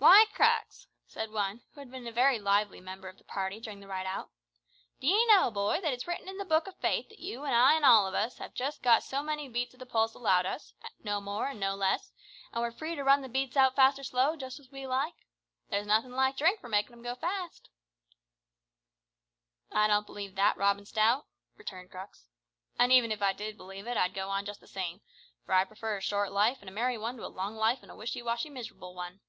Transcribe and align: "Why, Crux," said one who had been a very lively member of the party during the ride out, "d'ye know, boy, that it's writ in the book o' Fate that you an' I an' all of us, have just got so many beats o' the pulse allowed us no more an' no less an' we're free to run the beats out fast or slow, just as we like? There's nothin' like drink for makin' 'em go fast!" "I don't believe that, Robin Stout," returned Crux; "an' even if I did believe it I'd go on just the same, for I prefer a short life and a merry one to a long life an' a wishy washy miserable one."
"Why, 0.00 0.24
Crux," 0.32 0.86
said 1.06 1.30
one 1.30 1.60
who 1.74 1.80
had 1.80 1.90
been 1.90 2.06
a 2.06 2.12
very 2.12 2.38
lively 2.38 2.80
member 2.80 3.06
of 3.08 3.18
the 3.18 3.24
party 3.24 3.60
during 3.60 3.80
the 3.80 3.86
ride 3.86 4.06
out, 4.06 4.30
"d'ye 4.98 5.26
know, 5.26 5.50
boy, 5.50 5.82
that 5.82 5.92
it's 5.92 6.06
writ 6.08 6.22
in 6.26 6.38
the 6.38 6.44
book 6.46 6.66
o' 6.66 6.70
Fate 6.72 7.10
that 7.10 7.18
you 7.18 7.44
an' 7.44 7.52
I 7.52 7.74
an' 7.74 7.84
all 7.84 8.06
of 8.06 8.14
us, 8.14 8.38
have 8.38 8.54
just 8.54 8.82
got 8.82 9.02
so 9.02 9.22
many 9.22 9.46
beats 9.46 9.74
o' 9.74 9.78
the 9.78 9.84
pulse 9.84 10.14
allowed 10.14 10.46
us 10.46 10.72
no 11.04 11.20
more 11.20 11.48
an' 11.48 11.58
no 11.58 11.74
less 11.74 12.12
an' 12.50 12.62
we're 12.62 12.70
free 12.70 12.94
to 12.94 13.04
run 13.04 13.20
the 13.20 13.28
beats 13.28 13.58
out 13.58 13.76
fast 13.76 13.98
or 13.98 14.02
slow, 14.02 14.36
just 14.36 14.58
as 14.58 14.70
we 14.70 14.86
like? 14.86 15.12
There's 15.68 15.86
nothin' 15.86 16.12
like 16.12 16.38
drink 16.38 16.60
for 16.60 16.70
makin' 16.70 16.94
'em 16.94 17.02
go 17.02 17.14
fast!" 17.16 17.68
"I 19.70 19.86
don't 19.86 20.06
believe 20.06 20.34
that, 20.34 20.56
Robin 20.56 20.86
Stout," 20.86 21.26
returned 21.58 21.90
Crux; 21.90 22.24
"an' 22.78 22.90
even 22.90 23.12
if 23.12 23.20
I 23.20 23.34
did 23.34 23.58
believe 23.58 23.86
it 23.86 23.98
I'd 23.98 24.14
go 24.14 24.30
on 24.30 24.46
just 24.46 24.60
the 24.62 24.66
same, 24.66 25.02
for 25.44 25.52
I 25.52 25.66
prefer 25.66 25.98
a 25.98 26.02
short 26.02 26.32
life 26.32 26.56
and 26.62 26.70
a 26.70 26.72
merry 26.72 26.96
one 26.96 27.18
to 27.18 27.26
a 27.26 27.26
long 27.28 27.54
life 27.54 27.80
an' 27.82 27.90
a 27.90 27.96
wishy 27.96 28.22
washy 28.22 28.48
miserable 28.48 28.94
one." 28.94 29.20